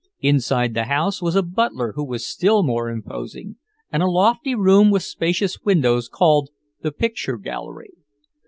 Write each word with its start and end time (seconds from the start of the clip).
Inside 0.21 0.73
the 0.73 0.85
house 0.85 1.21
was 1.21 1.35
a 1.35 1.43
butler 1.43 1.91
who 1.93 2.03
was 2.03 2.25
still 2.25 2.63
more 2.63 2.89
imposing, 2.89 3.57
and 3.91 4.01
a 4.01 4.09
lofty 4.09 4.55
room 4.55 4.89
with 4.89 5.03
spacious 5.03 5.61
windows 5.63 6.09
called 6.09 6.49
the 6.81 6.91
picture 6.91 7.37
gallery. 7.37 7.93